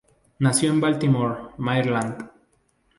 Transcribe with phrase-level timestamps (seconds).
[0.39, 2.27] Nació en Baltimore, Maryland.